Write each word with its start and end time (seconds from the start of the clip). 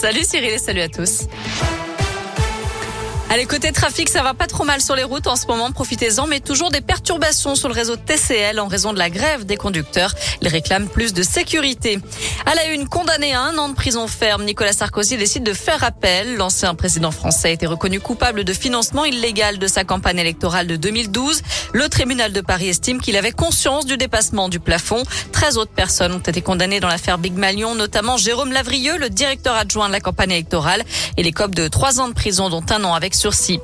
Salut 0.00 0.22
Cyril 0.22 0.50
et 0.50 0.58
salut 0.58 0.80
à 0.82 0.88
tous. 0.88 1.26
Allez, 3.30 3.44
côté 3.44 3.72
trafic, 3.72 4.08
ça 4.08 4.22
va 4.22 4.32
pas 4.32 4.46
trop 4.46 4.64
mal 4.64 4.80
sur 4.80 4.96
les 4.96 5.04
routes 5.04 5.26
en 5.26 5.36
ce 5.36 5.46
moment. 5.46 5.70
Profitez-en, 5.70 6.26
mais 6.26 6.40
toujours 6.40 6.70
des 6.70 6.80
perturbations 6.80 7.56
sur 7.56 7.68
le 7.68 7.74
réseau 7.74 7.94
TCL 7.94 8.58
en 8.58 8.68
raison 8.68 8.94
de 8.94 8.98
la 8.98 9.10
grève 9.10 9.44
des 9.44 9.58
conducteurs. 9.58 10.14
Ils 10.40 10.48
réclament 10.48 10.88
plus 10.88 11.12
de 11.12 11.22
sécurité. 11.22 11.98
À 12.46 12.54
la 12.54 12.72
une, 12.72 12.88
condamné 12.88 13.34
à 13.34 13.42
un 13.42 13.58
an 13.58 13.68
de 13.68 13.74
prison 13.74 14.08
ferme, 14.08 14.44
Nicolas 14.44 14.72
Sarkozy 14.72 15.18
décide 15.18 15.42
de 15.42 15.52
faire 15.52 15.84
appel. 15.84 16.36
L'ancien 16.36 16.74
président 16.74 17.10
français 17.10 17.48
a 17.48 17.50
été 17.50 17.66
reconnu 17.66 18.00
coupable 18.00 18.44
de 18.44 18.52
financement 18.54 19.04
illégal 19.04 19.58
de 19.58 19.66
sa 19.66 19.84
campagne 19.84 20.18
électorale 20.18 20.66
de 20.66 20.76
2012. 20.76 21.42
Le 21.74 21.86
tribunal 21.90 22.32
de 22.32 22.40
Paris 22.40 22.68
estime 22.68 22.98
qu'il 22.98 23.18
avait 23.18 23.32
conscience 23.32 23.84
du 23.84 23.98
dépassement 23.98 24.48
du 24.48 24.58
plafond. 24.58 25.02
13 25.32 25.58
autres 25.58 25.72
personnes 25.72 26.14
ont 26.14 26.18
été 26.18 26.40
condamnées 26.40 26.80
dans 26.80 26.88
l'affaire 26.88 27.18
Big 27.18 27.34
Malion, 27.34 27.74
notamment 27.74 28.16
Jérôme 28.16 28.52
Lavrieux, 28.52 28.96
le 28.96 29.10
directeur 29.10 29.54
adjoint 29.54 29.88
de 29.88 29.92
la 29.92 30.00
campagne 30.00 30.30
électorale, 30.30 30.82
et 31.18 31.22
les 31.22 31.32
copes 31.32 31.54
de 31.54 31.68
3 31.68 32.00
ans 32.00 32.08
de 32.08 32.14
prison, 32.14 32.48
dont 32.48 32.64
un 32.70 32.84
an 32.84 32.94
avec 32.94 33.17
sursis. 33.18 33.60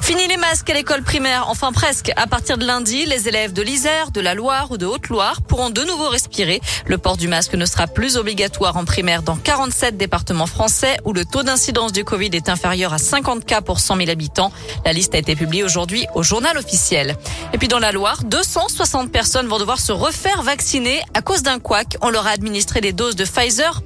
Fini 0.00 0.26
les 0.26 0.36
masques 0.36 0.68
à 0.70 0.74
l'école 0.74 1.02
primaire, 1.02 1.46
enfin 1.48 1.72
presque. 1.72 2.12
À 2.16 2.26
partir 2.26 2.58
de 2.58 2.64
lundi, 2.64 3.04
les 3.06 3.28
élèves 3.28 3.52
de 3.52 3.62
l'Isère, 3.62 4.10
de 4.10 4.20
la 4.20 4.34
Loire 4.34 4.70
ou 4.70 4.76
de 4.76 4.86
Haute-Loire 4.86 5.42
pourront 5.42 5.70
de 5.70 5.82
nouveau 5.82 6.08
respirer. 6.08 6.60
Le 6.86 6.98
port 6.98 7.16
du 7.16 7.28
masque 7.28 7.54
ne 7.54 7.66
sera 7.66 7.86
plus 7.86 8.16
obligatoire 8.16 8.76
en 8.76 8.84
primaire 8.84 9.22
dans 9.22 9.36
47 9.36 9.96
départements 9.96 10.46
français 10.46 10.96
où 11.04 11.12
le 11.12 11.24
taux 11.24 11.42
d'incidence 11.42 11.92
du 11.92 12.04
Covid 12.04 12.30
est 12.32 12.48
inférieur 12.48 12.92
à 12.92 12.98
50 12.98 13.44
cas 13.44 13.60
pour 13.60 13.80
100 13.80 13.96
000 13.96 14.10
habitants. 14.10 14.52
La 14.84 14.92
liste 14.92 15.14
a 15.14 15.18
été 15.18 15.36
publiée 15.36 15.64
aujourd'hui 15.64 16.06
au 16.14 16.22
journal 16.22 16.56
officiel. 16.58 17.16
Et 17.52 17.58
puis 17.58 17.68
dans 17.68 17.78
la 17.78 17.92
Loire, 17.92 18.22
260 18.24 19.10
personnes 19.12 19.46
vont 19.46 19.58
devoir 19.58 19.80
se 19.80 19.92
refaire 19.92 20.42
vacciner 20.42 21.00
à 21.14 21.22
cause 21.22 21.42
d'un 21.42 21.58
couac. 21.58 21.96
On 22.02 22.10
leur 22.10 22.26
a 22.26 22.30
administré 22.30 22.80
des 22.80 22.92
doses 22.92 23.16
de 23.16 23.24
Pfizer 23.24 23.82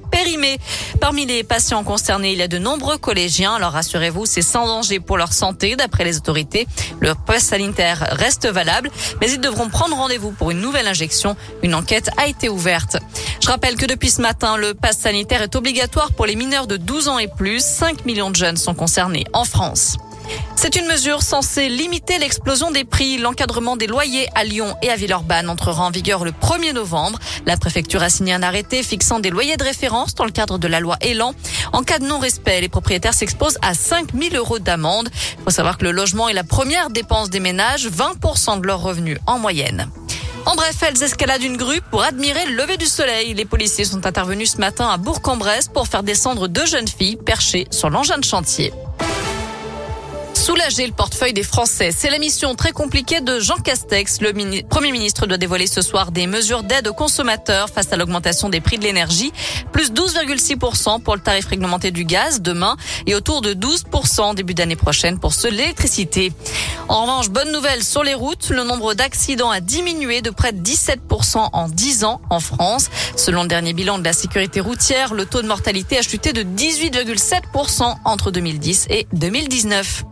Parmi 0.99 1.25
les 1.25 1.43
patients 1.43 1.83
concernés, 1.83 2.31
il 2.31 2.39
y 2.39 2.41
a 2.41 2.47
de 2.47 2.57
nombreux 2.57 2.97
collégiens. 2.97 3.55
Alors 3.55 3.71
rassurez-vous, 3.71 4.25
c'est 4.25 4.41
sans 4.41 4.65
danger 4.65 4.99
pour 4.99 5.17
leur 5.17 5.31
santé 5.31 5.75
d'après 5.75 6.03
les 6.03 6.17
autorités. 6.17 6.67
Le 6.99 7.13
pass 7.13 7.43
sanitaire 7.43 8.07
reste 8.11 8.47
valable, 8.47 8.89
mais 9.21 9.31
ils 9.31 9.39
devront 9.39 9.69
prendre 9.69 9.95
rendez-vous 9.95 10.31
pour 10.31 10.51
une 10.51 10.59
nouvelle 10.59 10.87
injection. 10.87 11.35
Une 11.61 11.75
enquête 11.75 12.09
a 12.17 12.27
été 12.27 12.49
ouverte. 12.49 12.97
Je 13.41 13.47
rappelle 13.47 13.75
que 13.75 13.85
depuis 13.85 14.09
ce 14.09 14.21
matin, 14.21 14.57
le 14.57 14.73
pass 14.73 14.97
sanitaire 14.97 15.41
est 15.43 15.55
obligatoire 15.55 16.11
pour 16.11 16.25
les 16.25 16.35
mineurs 16.35 16.67
de 16.67 16.77
12 16.77 17.07
ans 17.09 17.19
et 17.19 17.27
plus. 17.27 17.63
5 17.63 18.05
millions 18.05 18.31
de 18.31 18.35
jeunes 18.35 18.57
sont 18.57 18.73
concernés 18.73 19.25
en 19.33 19.45
France. 19.45 19.97
C'est 20.55 20.75
une 20.75 20.87
mesure 20.87 21.21
censée 21.21 21.69
limiter 21.69 22.17
l'explosion 22.17 22.71
des 22.71 22.83
prix. 22.83 23.17
L'encadrement 23.17 23.77
des 23.77 23.87
loyers 23.87 24.27
à 24.35 24.43
Lyon 24.43 24.75
et 24.81 24.89
à 24.89 24.95
Villeurbanne 24.95 25.49
entrera 25.49 25.85
en 25.85 25.91
vigueur 25.91 26.25
le 26.25 26.31
1er 26.31 26.73
novembre. 26.73 27.19
La 27.45 27.57
préfecture 27.57 28.03
a 28.03 28.09
signé 28.09 28.33
un 28.33 28.43
arrêté 28.43 28.83
fixant 28.83 29.19
des 29.19 29.29
loyers 29.29 29.55
de 29.55 29.63
référence 29.63 30.15
dans 30.15 30.25
le 30.25 30.31
cadre 30.31 30.57
de 30.57 30.67
la 30.67 30.79
loi 30.79 30.97
Elan. 31.01 31.33
En 31.73 31.83
cas 31.83 31.99
de 31.99 32.05
non-respect, 32.05 32.59
les 32.59 32.69
propriétaires 32.69 33.13
s'exposent 33.13 33.59
à 33.61 33.73
5 33.73 34.13
000 34.13 34.35
euros 34.35 34.59
d'amende. 34.59 35.09
Il 35.37 35.43
faut 35.43 35.51
savoir 35.51 35.77
que 35.77 35.85
le 35.85 35.91
logement 35.91 36.27
est 36.27 36.33
la 36.33 36.43
première 36.43 36.89
dépense 36.89 37.29
des 37.29 37.39
ménages, 37.39 37.87
20% 37.87 38.59
de 38.59 38.67
leurs 38.67 38.81
revenus 38.81 39.19
en 39.27 39.39
moyenne. 39.39 39.89
En 40.45 40.55
bref, 40.55 40.77
elles 40.81 41.03
escaladent 41.03 41.43
une 41.43 41.57
grue 41.57 41.81
pour 41.91 42.03
admirer 42.03 42.45
le 42.45 42.55
lever 42.55 42.77
du 42.77 42.85
soleil. 42.85 43.33
Les 43.33 43.45
policiers 43.45 43.85
sont 43.85 44.05
intervenus 44.05 44.53
ce 44.53 44.57
matin 44.57 44.89
à 44.89 44.97
Bourg-en-Bresse 44.97 45.67
pour 45.67 45.87
faire 45.87 46.03
descendre 46.03 46.47
deux 46.47 46.65
jeunes 46.65 46.87
filles 46.87 47.17
perchées 47.17 47.67
sur 47.69 47.89
l'engin 47.89 48.17
de 48.17 48.23
chantier 48.23 48.71
soulager 50.47 50.87
le 50.87 50.93
portefeuille 50.93 51.33
des 51.33 51.43
Français. 51.43 51.89
C'est 51.91 52.09
la 52.09 52.19
mission 52.19 52.55
très 52.55 52.71
compliquée 52.71 53.19
de 53.19 53.37
Jean 53.37 53.57
Castex. 53.57 54.21
Le 54.21 54.31
Premier 54.69 54.93
ministre 54.93 55.27
doit 55.27 55.37
dévoiler 55.37 55.67
ce 55.67 55.81
soir 55.81 56.13
des 56.13 56.25
mesures 56.25 56.63
d'aide 56.63 56.87
aux 56.87 56.93
consommateurs 56.93 57.67
face 57.69 57.91
à 57.91 57.97
l'augmentation 57.97 58.47
des 58.47 58.61
prix 58.61 58.77
de 58.77 58.85
l'énergie. 58.85 59.33
Plus 59.73 59.91
12,6% 59.91 61.01
pour 61.01 61.15
le 61.15 61.21
tarif 61.21 61.47
réglementé 61.47 61.91
du 61.91 62.05
gaz 62.05 62.41
demain 62.41 62.77
et 63.07 63.13
autour 63.13 63.41
de 63.41 63.53
12% 63.53 64.35
début 64.35 64.53
d'année 64.53 64.77
prochaine 64.77 65.19
pour 65.19 65.33
ceux 65.33 65.51
de 65.51 65.57
l'électricité. 65.57 66.31
En 66.87 67.01
revanche, 67.01 67.29
bonne 67.29 67.51
nouvelle 67.51 67.83
sur 67.83 68.03
les 68.03 68.13
routes, 68.13 68.49
le 68.49 68.63
nombre 68.63 68.93
d'accidents 68.93 69.51
a 69.51 69.59
diminué 69.59 70.21
de 70.21 70.29
près 70.29 70.53
de 70.53 70.61
17% 70.65 71.49
en 71.51 71.67
10 71.67 72.05
ans 72.05 72.21
en 72.29 72.39
France. 72.39 72.87
Selon 73.17 73.41
le 73.41 73.49
dernier 73.49 73.73
bilan 73.73 73.99
de 73.99 74.05
la 74.05 74.13
sécurité 74.13 74.61
routière, 74.61 75.13
le 75.13 75.25
taux 75.25 75.41
de 75.41 75.47
mortalité 75.47 75.97
a 75.97 76.01
chuté 76.01 76.31
de 76.31 76.43
18,7% 76.43 77.95
entre 78.05 78.31
2010 78.31 78.87
et 78.89 79.07
2019. 79.11 80.05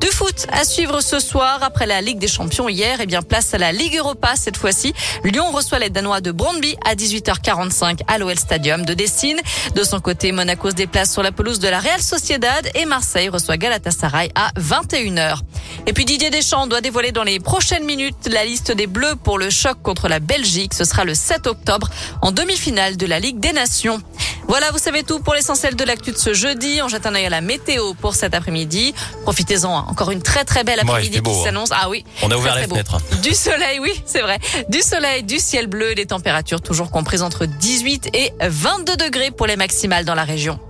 Du 0.00 0.08
foot 0.08 0.46
à 0.52 0.64
suivre 0.64 1.00
ce 1.00 1.18
soir 1.18 1.58
après 1.62 1.86
la 1.86 2.00
Ligue 2.00 2.18
des 2.18 2.28
Champions 2.28 2.68
hier. 2.68 3.00
Et 3.00 3.04
eh 3.04 3.06
bien 3.06 3.22
place 3.22 3.54
à 3.54 3.58
la 3.58 3.72
Ligue 3.72 3.96
Europa 3.96 4.34
cette 4.36 4.56
fois-ci. 4.56 4.92
Lyon 5.24 5.50
reçoit 5.52 5.78
les 5.78 5.90
Danois 5.90 6.20
de 6.20 6.32
Brondby 6.32 6.76
à 6.84 6.94
18h45 6.94 8.00
à 8.06 8.18
l'OL 8.18 8.38
Stadium 8.38 8.84
de 8.84 8.94
Dessine. 8.94 9.40
De 9.74 9.82
son 9.84 10.00
côté, 10.00 10.32
Monaco 10.32 10.70
se 10.70 10.74
déplace 10.74 11.12
sur 11.12 11.22
la 11.22 11.32
pelouse 11.32 11.60
de 11.60 11.68
la 11.68 11.80
Real 11.80 12.00
Sociedad 12.00 12.68
et 12.74 12.84
Marseille 12.84 13.28
reçoit 13.28 13.56
Galatasaray 13.56 14.30
à 14.34 14.50
21h. 14.58 15.40
Et 15.86 15.92
puis 15.92 16.04
Didier 16.04 16.30
Deschamps 16.30 16.66
doit 16.66 16.80
dévoiler 16.80 17.12
dans 17.12 17.24
les 17.24 17.40
prochaines 17.40 17.84
minutes 17.84 18.28
la 18.30 18.44
liste 18.44 18.72
des 18.72 18.86
Bleus 18.86 19.16
pour 19.16 19.38
le 19.38 19.48
choc 19.50 19.80
contre 19.82 20.08
la 20.08 20.20
Belgique. 20.20 20.74
Ce 20.74 20.84
sera 20.84 21.04
le 21.04 21.14
7 21.14 21.46
octobre 21.46 21.88
en 22.22 22.32
demi-finale 22.32 22.96
de 22.96 23.06
la 23.06 23.18
Ligue 23.18 23.40
des 23.40 23.52
Nations. 23.52 24.02
Voilà, 24.48 24.70
vous 24.70 24.78
savez 24.78 25.02
tout 25.02 25.18
pour 25.18 25.34
l'essentiel 25.34 25.74
de 25.74 25.84
l'actu 25.84 26.12
de 26.12 26.16
ce 26.16 26.32
jeudi. 26.32 26.80
On 26.82 26.88
jette 26.88 27.06
un 27.06 27.14
œil 27.14 27.26
à 27.26 27.30
la 27.30 27.40
météo 27.40 27.94
pour 27.94 28.14
cet 28.14 28.32
après-midi. 28.32 28.94
Profitez-en, 29.22 29.76
hein. 29.76 29.86
encore 29.88 30.12
une 30.12 30.22
très 30.22 30.44
très 30.44 30.62
belle 30.62 30.80
après-midi 30.80 31.20
qui 31.20 31.30
hein. 31.30 31.44
s'annonce. 31.44 31.70
Ah 31.72 31.88
oui. 31.88 32.04
On 32.22 32.30
a 32.30 32.36
ouvert 32.36 32.54
les 32.54 32.66
fenêtres. 32.66 32.98
Du 33.22 33.34
soleil, 33.34 33.80
oui, 33.80 34.02
c'est 34.06 34.22
vrai. 34.22 34.38
Du 34.68 34.80
soleil, 34.80 35.24
du 35.24 35.38
ciel 35.38 35.66
bleu, 35.66 35.94
des 35.94 36.06
températures 36.06 36.60
toujours 36.60 36.90
comprises 36.90 37.22
entre 37.22 37.46
18 37.46 38.10
et 38.14 38.32
22 38.40 38.96
degrés 38.96 39.30
pour 39.30 39.46
les 39.46 39.56
maximales 39.56 40.04
dans 40.04 40.14
la 40.14 40.24
région. 40.24 40.60